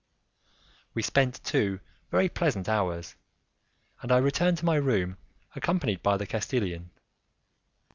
We 0.95 1.03
spent 1.03 1.43
two 1.43 1.79
very 2.09 2.27
pleasant 2.27 2.67
hours, 2.67 3.13
and 4.01 4.11
I 4.11 4.17
returned 4.17 4.57
to 4.57 4.65
my 4.65 4.77
room 4.77 5.17
accompanied 5.55 6.01
by 6.01 6.17
the 6.17 6.25
Castilian. 6.25 6.89